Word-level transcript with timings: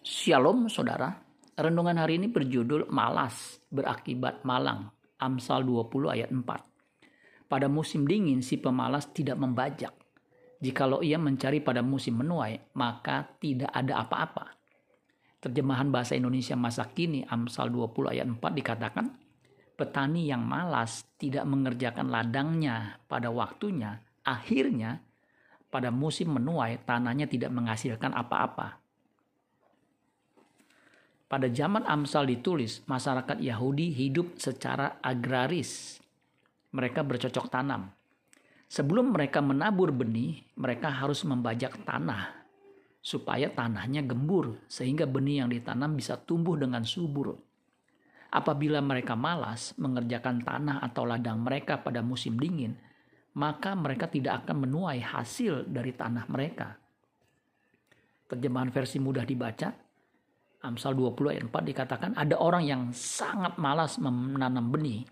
Shalom 0.00 0.72
saudara. 0.72 1.12
Renungan 1.60 2.00
hari 2.00 2.16
ini 2.16 2.32
berjudul 2.32 2.88
Malas 2.88 3.60
berakibat 3.68 4.48
malang. 4.48 4.88
Amsal 5.20 5.60
20 5.68 5.92
ayat 6.08 6.32
4. 6.32 6.40
Pada 7.44 7.68
musim 7.68 8.08
dingin 8.08 8.40
si 8.40 8.56
pemalas 8.56 9.12
tidak 9.12 9.36
membajak. 9.36 9.92
Jikalau 10.56 11.04
ia 11.04 11.20
mencari 11.20 11.60
pada 11.60 11.84
musim 11.84 12.16
menuai, 12.16 12.72
maka 12.80 13.28
tidak 13.44 13.68
ada 13.76 14.00
apa-apa. 14.00 14.56
Terjemahan 15.44 15.92
bahasa 15.92 16.16
Indonesia 16.16 16.56
masa 16.56 16.88
kini 16.88 17.20
Amsal 17.28 17.68
20 17.68 18.16
ayat 18.16 18.24
4 18.24 18.40
dikatakan, 18.40 19.04
petani 19.76 20.32
yang 20.32 20.40
malas 20.48 21.04
tidak 21.20 21.44
mengerjakan 21.44 22.08
ladangnya 22.08 23.04
pada 23.04 23.28
waktunya, 23.28 24.00
akhirnya 24.24 25.04
pada 25.68 25.92
musim 25.92 26.32
menuai 26.32 26.88
tanahnya 26.88 27.28
tidak 27.28 27.52
menghasilkan 27.52 28.16
apa-apa. 28.16 28.80
Pada 31.30 31.46
zaman 31.46 31.86
Amsal 31.86 32.26
ditulis, 32.26 32.82
masyarakat 32.90 33.38
Yahudi 33.38 33.94
hidup 33.94 34.34
secara 34.42 34.98
agraris. 34.98 36.02
Mereka 36.74 37.06
bercocok 37.06 37.46
tanam. 37.46 37.94
Sebelum 38.66 39.14
mereka 39.14 39.38
menabur 39.38 39.94
benih, 39.94 40.42
mereka 40.58 40.90
harus 40.90 41.22
membajak 41.22 41.86
tanah 41.86 42.40
supaya 42.98 43.46
tanahnya 43.46 44.02
gembur 44.02 44.60
sehingga 44.66 45.06
benih 45.06 45.46
yang 45.46 45.54
ditanam 45.54 45.94
bisa 45.94 46.18
tumbuh 46.18 46.58
dengan 46.58 46.82
subur. 46.82 47.38
Apabila 48.30 48.82
mereka 48.82 49.14
malas 49.14 49.74
mengerjakan 49.78 50.42
tanah 50.42 50.82
atau 50.82 51.06
ladang 51.06 51.42
mereka 51.42 51.78
pada 51.78 52.02
musim 52.02 52.38
dingin, 52.38 52.74
maka 53.38 53.78
mereka 53.78 54.10
tidak 54.10 54.46
akan 54.46 54.66
menuai 54.66 54.98
hasil 54.98 55.66
dari 55.66 55.94
tanah 55.94 56.26
mereka. 56.26 56.74
Terjemahan 58.30 58.70
versi 58.70 59.02
mudah 59.02 59.26
dibaca, 59.26 59.89
Amsal 60.60 60.92
20 60.92 61.32
ayat 61.32 61.44
4 61.48 61.70
dikatakan 61.72 62.10
ada 62.20 62.36
orang 62.36 62.68
yang 62.68 62.82
sangat 62.92 63.56
malas 63.56 63.96
menanam 63.96 64.68
benih. 64.68 65.08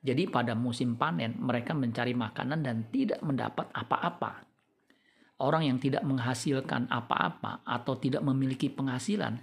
Jadi 0.00 0.30
pada 0.30 0.54
musim 0.54 0.94
panen 0.94 1.34
mereka 1.42 1.74
mencari 1.74 2.14
makanan 2.14 2.62
dan 2.62 2.86
tidak 2.88 3.18
mendapat 3.20 3.66
apa-apa. 3.74 4.46
Orang 5.42 5.66
yang 5.66 5.82
tidak 5.82 6.06
menghasilkan 6.06 6.86
apa-apa 6.86 7.66
atau 7.66 7.98
tidak 7.98 8.22
memiliki 8.22 8.70
penghasilan, 8.70 9.42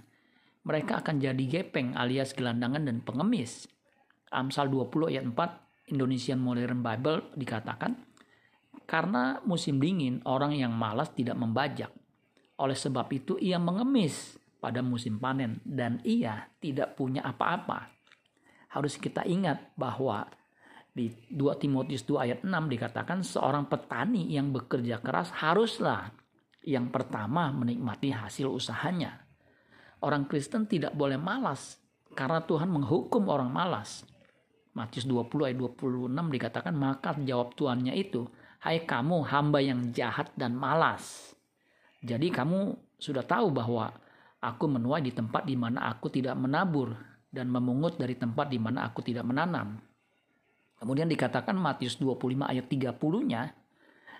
mereka 0.64 1.04
akan 1.04 1.20
jadi 1.20 1.44
gepeng 1.44 1.92
alias 1.92 2.32
gelandangan 2.32 2.88
dan 2.88 3.04
pengemis. 3.04 3.68
Amsal 4.32 4.72
20 4.72 5.12
ayat 5.12 5.24
4 5.28 5.92
Indonesian 5.92 6.40
Modern 6.40 6.80
Bible 6.80 7.36
dikatakan, 7.36 8.00
karena 8.88 9.44
musim 9.44 9.76
dingin 9.76 10.24
orang 10.24 10.56
yang 10.56 10.72
malas 10.72 11.12
tidak 11.12 11.36
membajak. 11.36 11.92
Oleh 12.58 12.74
sebab 12.74 13.06
itu 13.12 13.36
ia 13.36 13.60
mengemis 13.60 14.40
pada 14.58 14.82
musim 14.82 15.22
panen 15.22 15.62
dan 15.62 16.02
ia 16.02 16.50
tidak 16.58 16.98
punya 16.98 17.22
apa-apa. 17.22 17.94
Harus 18.74 18.98
kita 18.98 19.24
ingat 19.24 19.72
bahwa 19.78 20.28
di 20.92 21.14
2 21.30 21.62
Timotius 21.62 22.02
2 22.04 22.26
ayat 22.26 22.40
6 22.42 22.50
dikatakan 22.50 23.22
seorang 23.22 23.70
petani 23.70 24.26
yang 24.34 24.50
bekerja 24.50 24.98
keras 24.98 25.30
haruslah 25.30 26.10
yang 26.66 26.90
pertama 26.90 27.54
menikmati 27.54 28.10
hasil 28.10 28.50
usahanya. 28.50 29.24
Orang 30.02 30.26
Kristen 30.26 30.66
tidak 30.66 30.94
boleh 30.98 31.16
malas 31.16 31.78
karena 32.18 32.42
Tuhan 32.42 32.66
menghukum 32.66 33.30
orang 33.30 33.50
malas. 33.50 34.02
Matius 34.74 35.06
20 35.06 35.48
ayat 35.48 35.58
26 35.58 36.34
dikatakan 36.34 36.74
maka 36.74 37.14
jawab 37.18 37.54
tuannya 37.54 37.94
itu, 37.98 38.26
"Hai 38.62 38.86
kamu 38.86 39.26
hamba 39.26 39.58
yang 39.58 39.90
jahat 39.90 40.30
dan 40.38 40.54
malas." 40.54 41.34
Jadi 42.02 42.30
kamu 42.30 42.78
sudah 42.98 43.26
tahu 43.26 43.50
bahwa 43.50 43.90
Aku 44.38 44.70
menuai 44.70 45.02
di 45.02 45.10
tempat 45.10 45.42
di 45.42 45.58
mana 45.58 45.90
aku 45.90 46.14
tidak 46.14 46.38
menabur 46.38 46.94
dan 47.26 47.50
memungut 47.50 47.98
dari 47.98 48.14
tempat 48.14 48.46
di 48.46 48.58
mana 48.62 48.86
aku 48.86 49.02
tidak 49.02 49.26
menanam. 49.26 49.82
Kemudian 50.78 51.10
dikatakan 51.10 51.58
Matius 51.58 51.98
25 51.98 52.46
ayat 52.46 52.70
30-nya, 52.70 53.42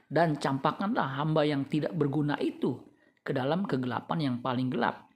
dan 0.08 0.34
campakkanlah 0.40 1.20
hamba 1.20 1.44
yang 1.44 1.68
tidak 1.68 1.94
berguna 1.94 2.34
itu 2.40 2.80
ke 3.22 3.30
dalam 3.36 3.68
kegelapan 3.68 4.18
yang 4.18 4.36
paling 4.40 4.72
gelap. 4.72 5.06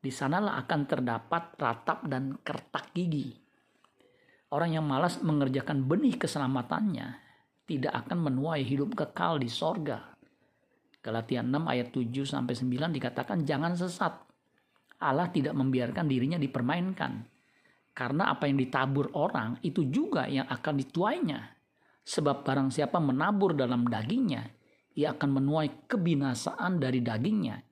Di 0.00 0.08
sanalah 0.08 0.58
akan 0.64 0.80
terdapat 0.88 1.54
ratap 1.60 2.08
dan 2.08 2.40
kertak 2.40 2.90
gigi. 2.96 3.36
Orang 4.50 4.72
yang 4.72 4.88
malas 4.88 5.20
mengerjakan 5.20 5.84
benih 5.84 6.16
keselamatannya 6.16 7.06
tidak 7.66 7.92
akan 8.06 8.30
menuai 8.30 8.62
hidup 8.64 8.94
kekal 8.96 9.36
di 9.36 9.50
sorga. 9.50 10.15
Galatia 11.06 11.38
6 11.38 11.54
ayat 11.70 11.94
7 11.94 12.26
sampai 12.26 12.58
9 12.58 12.90
dikatakan 12.90 13.46
jangan 13.46 13.78
sesat. 13.78 14.26
Allah 14.98 15.30
tidak 15.30 15.54
membiarkan 15.54 16.10
dirinya 16.10 16.34
dipermainkan. 16.34 17.22
Karena 17.94 18.34
apa 18.34 18.50
yang 18.50 18.58
ditabur 18.58 19.14
orang 19.14 19.62
itu 19.62 19.86
juga 19.86 20.26
yang 20.26 20.50
akan 20.50 20.74
dituainya. 20.74 21.40
Sebab 22.02 22.42
barang 22.42 22.74
siapa 22.74 22.98
menabur 22.98 23.54
dalam 23.54 23.86
dagingnya, 23.86 24.50
ia 24.98 25.14
akan 25.14 25.30
menuai 25.38 25.86
kebinasaan 25.86 26.82
dari 26.82 26.98
dagingnya. 26.98 27.62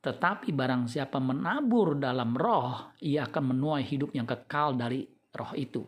Tetapi 0.00 0.48
barang 0.56 0.88
siapa 0.88 1.20
menabur 1.20 2.00
dalam 2.00 2.32
roh, 2.32 2.96
ia 3.04 3.28
akan 3.28 3.52
menuai 3.52 3.84
hidup 3.84 4.16
yang 4.16 4.24
kekal 4.24 4.80
dari 4.80 5.04
roh 5.36 5.52
itu. 5.52 5.84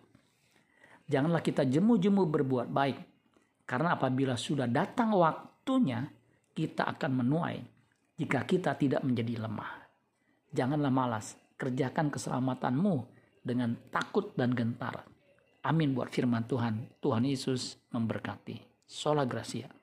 Janganlah 1.08 1.40
kita 1.40 1.64
jemu-jemu 1.64 2.28
berbuat 2.28 2.68
baik, 2.68 2.98
karena 3.64 3.96
apabila 3.96 4.36
sudah 4.38 4.68
datang 4.70 5.16
waktunya, 5.16 6.19
kita 6.60 6.84
akan 6.84 7.24
menuai 7.24 7.56
jika 8.20 8.44
kita 8.44 8.76
tidak 8.76 9.00
menjadi 9.00 9.48
lemah. 9.48 9.88
Janganlah 10.52 10.92
malas, 10.92 11.40
kerjakan 11.56 12.12
keselamatanmu 12.12 13.08
dengan 13.40 13.72
takut 13.88 14.36
dan 14.36 14.52
gentar. 14.52 15.08
Amin 15.64 15.96
buat 15.96 16.12
firman 16.12 16.44
Tuhan. 16.44 17.00
Tuhan 17.00 17.24
Yesus 17.24 17.80
memberkati. 17.88 18.84
Sola 18.84 19.24
Gracia. 19.24 19.79